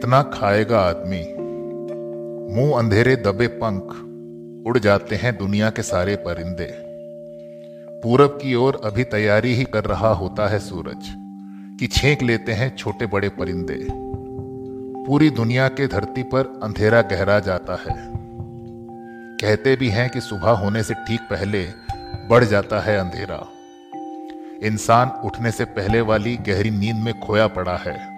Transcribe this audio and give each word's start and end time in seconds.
कितना 0.00 0.22
खाएगा 0.22 0.80
आदमी? 0.80 1.34
मुँह 2.54 2.78
अंधेरे 2.78 3.16
दबे 3.16 3.46
पंख 3.46 3.82
उड़ 4.66 4.78
जाते 4.78 5.16
हैं 5.16 5.36
दुनिया 5.36 5.70
के 5.70 5.82
सारे 5.82 6.16
परिंदे। 6.16 6.68
पूरब 8.02 8.38
की 8.42 8.54
ओर 8.54 8.80
अभी 8.84 9.04
तैयारी 9.04 9.54
ही 9.54 9.64
कर 9.64 9.84
रहा 9.84 10.08
होता 10.08 10.48
है 10.48 10.58
सूरज 10.58 11.08
कि 11.80 11.86
छेंक 11.86 12.22
लेते 12.22 12.52
हैं 12.52 12.76
छोटे 12.76 13.06
बड़े 13.06 13.28
परिंदे। 13.28 13.86
पूरी 15.06 15.30
दुनिया 15.30 15.68
के 15.68 15.86
धरती 15.86 16.22
पर 16.22 16.60
अंधेरा 16.62 17.02
गहरा 17.02 17.40
जाता 17.40 17.72
है। 17.72 18.10
कहते 19.36 19.76
भी 19.76 19.88
हैं 19.88 20.10
कि 20.10 20.20
सुबह 20.20 20.50
होने 20.50 20.82
से 20.82 20.94
ठीक 20.94 21.20
पहले 21.20 21.66
बढ़ 22.30 22.44
जाता 22.44 22.80
है 22.80 22.98
अंधेरा। 22.98 23.46
इंसान 24.62 25.08
उठने 25.24 25.50
से 25.50 25.64
पहले 25.64 26.00
वाली 26.00 26.36
गहरी 26.36 26.70
नींद 26.70 26.96
में 26.96 27.20
खोया 27.20 27.46
पड़ा 27.46 27.76
है। 27.76 28.09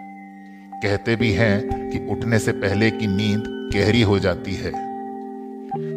कहते 0.83 1.17
भी 1.17 1.33
हैं 1.33 1.91
कि 1.91 2.07
उठने 2.11 2.39
से 2.39 2.53
पहले 2.53 2.91
की 2.91 3.07
नींद 3.07 3.71
गहरी 3.75 4.03
हो 4.03 4.19
जाती 4.19 4.55
है। 4.55 4.73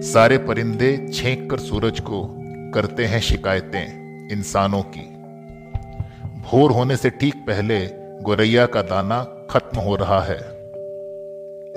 सारे 0.02 0.38
परिंदे 0.38 1.08
छेंक 1.14 1.52
कर 1.52 1.58
सूरज 1.58 2.00
को 2.00 2.36
करते 2.74 3.06
हैं 3.06 3.22
शिकायतें 3.22 4.30
इंसानों 4.32 4.82
की। 4.82 5.02
भोर 6.42 6.72
होने 6.72 6.98
से 6.98 7.10
ठीक 7.10 7.36
पहले 7.36 7.86
गोरैया 8.22 8.66
का 8.66 8.82
दाना 8.82 9.48
खत्म 9.50 9.80
हो 9.80 9.96
रहा 9.96 10.22
है। 10.22 10.38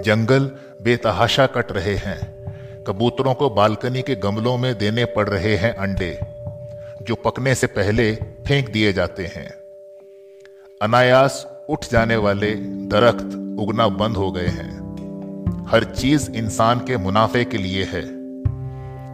जंगल 0.03 0.51
बेतहाशा 0.83 1.47
कट 1.47 1.73
रहे 1.73 1.95
हैं। 1.95 2.39
कबूतरों 2.85 3.35
को 3.35 3.51
बालकनी 3.51 4.03
के 4.03 4.15
गमलों 4.15 4.59
में 4.59 4.79
देने 4.79 5.05
पड़ 5.05 5.29
रहे 5.29 5.57
हैं 5.57 5.75
अंडे, 5.75 6.19
जो 7.05 7.15
पकने 7.15 7.55
से 7.55 7.67
पहले 7.67 8.15
फेंक 8.15 8.71
दिए 8.71 8.93
जाते 8.93 9.27
हैं। 9.27 9.51
अनायास 10.83 11.48
उठ 11.69 11.85
जाने 11.93 12.17
वाले 12.17 12.51
दरख्त 12.91 13.59
उगना 13.61 13.89
बंद 13.89 14.17
हो 14.17 14.33
गए 14.33 14.47
हैं। 14.47 15.67
हर 15.69 15.85
चीज़ 15.85 16.31
इंसान 16.31 16.79
के 16.79 16.97
मुनाफे 16.97 17.45
के 17.45 17.59
लिए 17.59 17.85
है। 17.85 18.03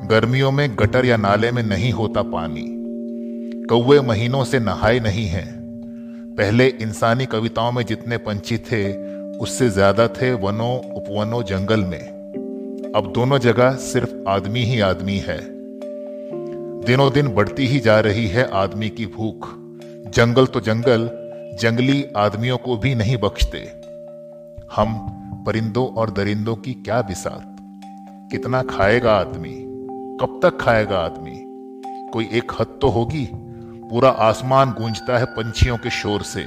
गर्मियों 0.09 0.51
में 0.53 0.77
गटर 0.79 1.07
या 1.07 1.17
नाले 1.17 1.51
में 1.53 1.63
नहीं 1.63 1.93
होता 1.93 2.23
पानी। 2.23 2.65
कौवे 3.67 4.01
महीनों 4.01 4.45
से 4.45 4.59
नहाए 4.59 5.01
नहीं 5.01 5.27
हैं। 5.27 5.47
पहले 6.39 6.67
इंसानी 6.67 7.27
कविताओं 7.27 7.73
में 7.73 7.85
जितने 7.85 8.17
पंछी 8.17 8.59
थे, 8.59 8.93
उससे 9.39 9.71
ज़्यादा 9.71 10.09
थे 10.09 10.33
वनों, 10.33 10.79
उपवनों, 10.95 11.43
जंगल 11.43 11.81
में। 11.81 12.93
अब 12.97 13.13
दोनों 13.15 13.39
जगह 13.39 13.73
सिर्फ़ 13.73 14.15
आदमी 14.29 14.61
ही 14.61 14.81
आदमी 14.81 15.19
है। 15.19 15.41
दिनों 16.85 17.13
दिन 17.13 17.29
बढ़ती 17.29 17.67
ही 17.67 17.81
जा 17.81 18.01
रही 18.01 18.27
है 18.27 18.51
आदमी 18.53 18.89
की 18.89 19.07
भूख। 19.07 19.49
जंगल 20.15 20.47
तो 20.47 20.61
जंगल 20.61 21.24
जंगली 21.61 22.07
आदमियों 22.17 22.59
को 22.59 22.77
भी 22.77 22.95
नहीं 22.95 23.17
बख्शते। 23.17 23.59
हम 24.77 25.09
परिंदों 25.47 25.89
और 25.89 26.11
दरिंदों 26.11 26.57
की 26.57 26.75
क्या 26.75 27.03
बिसात? 27.03 27.57
कितना 28.31 28.63
खाएगा 28.63 29.13
आदमी? 29.17 29.55
कब 30.21 30.41
तक 30.43 30.59
खाएगा 30.61 30.99
आदमी? 30.99 31.43
कोई 32.09 32.29
एक 32.33 32.53
हद 32.61 32.79
तो 32.83 32.89
होगी? 32.89 33.29
पूरा 33.91 34.09
आसमान 34.09 34.71
गूंजता 34.71 35.19
है 35.19 35.25
पंछियों 35.25 35.77
के 35.77 35.91
शोर 35.91 36.23
से। 36.23 36.47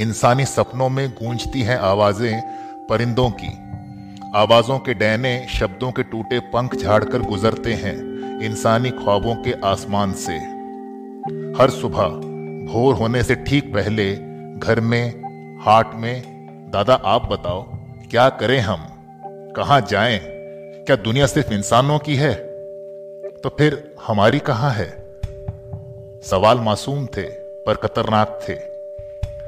इंसानी 0.00 0.44
सपनों 0.44 0.88
में 0.88 1.10
गूंजती 1.10 1.62
हैं 1.62 1.78
आवाज़ें 1.78 2.42
परिंदों 2.88 3.30
की। 3.30 3.58
आवाजों 4.34 4.78
के 4.78 4.94
डैने 4.94 5.46
शब्दों 5.48 5.92
के 5.92 6.02
टूटे 6.02 6.38
पंख 6.38 6.76
झाड़कर 6.76 7.22
गुजरते 7.22 7.74
हैं 7.74 8.14
इंसानी 8.40 8.90
ख्वाबों 8.90 9.34
के 9.34 9.52
आसमान 9.64 10.12
से। 10.12 10.36
हर 11.62 11.70
सुबह 11.70 12.33
भोर 12.64 12.94
होने 12.94 13.22
से 13.22 13.34
ठीक 13.34 13.74
पहले 13.74 14.16
घर 14.58 14.80
में, 14.80 15.10
हाट 15.64 15.94
में, 15.94 16.22
दादा 16.72 16.94
आप 16.94 17.32
बताओ, 17.32 17.62
क्या 18.10 18.28
करें 18.28 18.60
हम? 18.60 18.86
कहा 19.56 19.80
जाएँ? 19.80 20.20
क्या 20.84 20.96
दुनिया 20.96 21.26
सिर्फ़ 21.26 21.52
इंसानों 21.52 21.98
की 21.98 22.16
है? 22.16 22.34
तो 23.30 23.48
फिर 23.48 23.94
हमारी 24.06 24.38
कहाँ 24.38 24.70
है? 24.70 25.18
सवाल 26.22 26.58
मासूम 26.58 27.06
थे, 27.06 27.22
पर 27.64 27.74
खतरनाक 27.74 28.40
थे। 28.48 28.56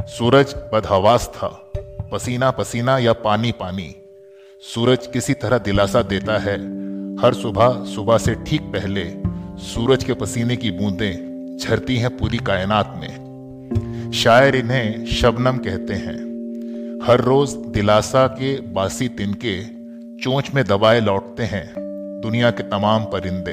सूरज 0.06 0.54
बदहवास 0.74 1.32
था, 1.34 1.72
पसीना 2.12 2.50
पसीना 2.50 2.98
या 2.98 3.12
पानी 3.12 3.52
पानी। 3.52 3.94
सूरज 4.60 5.06
किसी 5.06 5.34
तरह 5.34 5.58
दिलासा 5.58 6.02
देता 6.02 6.38
है, 6.38 6.54
हर 7.16 7.34
सुबह 7.34 7.84
सुबह 7.94 8.18
से 8.18 8.34
ठीक 8.34 8.60
पहले 8.60 9.14
सूरज 9.58 10.04
के 10.04 10.12
पसीने 10.12 10.56
की 10.56 10.70
बूंदें। 10.70 11.35
झरती 11.60 11.96
हैं 11.96 12.16
पूरी 12.16 12.38
कायनात 12.38 12.94
में। 12.96 13.26
शायर 14.14 14.56
इन्हें 14.56 15.06
शबनम 15.06 15.56
कहते 15.56 15.94
हैं। 15.94 16.26
हर 17.02 17.20
रोज 17.20 17.52
दिलासा 17.52 18.26
के 18.26 18.60
बासी 18.60 19.08
तिनके 19.08 19.64
चोंच 20.22 20.50
में 20.54 20.64
दबाए 20.64 21.00
लौटते 21.00 21.42
हैं 21.42 21.74
दुनिया 22.22 22.50
के 22.50 22.62
तमाम 22.62 23.04
परिंदे। 23.04 23.52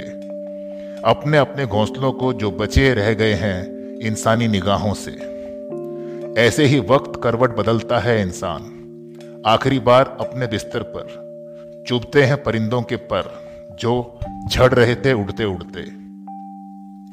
अपने 1.05 1.37
अपने 1.37 1.65
घोंसलों 1.65 2.11
को 2.11 2.33
जो 2.33 2.51
बचे 2.51 2.93
रह 2.93 3.13
गए 3.13 3.33
हैं 3.33 3.83
इंसानी 3.99 4.47
निगाहों 4.47 4.93
से। 4.93 5.33
ऐसे 6.41 6.65
ही 6.65 6.79
वक्त 6.79 7.21
करवट 7.23 7.55
बदलता 7.55 7.99
है 7.99 8.21
इंसान। 8.21 8.69
आखिरी 9.45 9.79
बार 9.79 10.17
अपने 10.19 10.47
बिस्तर 10.47 10.83
पर 10.83 11.23
चुभते 11.87 12.23
हैं 12.23 12.43
परिंदों 12.43 12.81
के 12.81 12.95
पर, 12.95 13.43
जो 13.79 14.19
झड़ 14.51 14.73
रहे 14.73 14.95
थे 14.95 15.13
उड़ते 15.13 15.45
उड़ते 15.45 16.02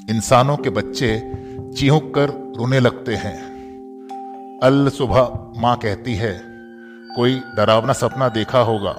इंसानों 0.08 0.56
के 0.56 0.70
बच्चे 0.70 1.32
चीहक 1.76 2.12
कर 2.14 2.28
रोने 2.56 2.80
लगते 2.80 3.14
हैं। 3.14 3.36
अल 4.62 4.88
सुबह 4.88 5.52
माँ 5.60 5.76
कहती 5.76 6.14
है, 6.14 6.32
कोई 7.16 7.40
डरावना 7.56 7.92
सपना 7.92 8.28
देखा 8.28 8.60
होगा। 8.60 8.92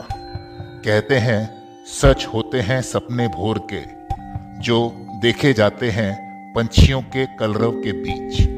कहते 0.85 1.15
हैं, 1.15 1.63
सच 1.85 2.25
होते 2.25 2.61
हैं 2.61 2.81
सपने 2.81 3.27
भोर 3.27 3.67
के, 3.73 3.81
जो 4.61 4.91
देखे 5.21 5.53
जाते 5.53 5.89
हैं 5.89 6.11
पंछियों 6.53 7.01
के 7.01 7.25
कलरव 7.25 7.71
के 7.71 7.91
बीच। 7.91 8.50